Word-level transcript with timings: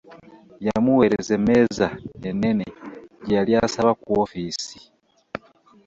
Yamuweereza 0.65 1.31
emmeza 1.39 1.87
ennene 2.29 2.65
gye 3.23 3.35
yali 3.37 3.51
asaba 3.65 3.91
ku 4.01 4.07
ofiisi 4.23 4.77